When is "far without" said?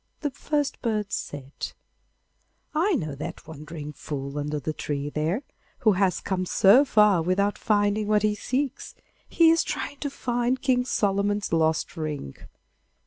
6.83-7.55